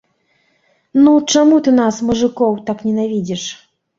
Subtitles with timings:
[1.03, 3.43] Ну чаму ты нас, мужыкоў, так ненавідзіш?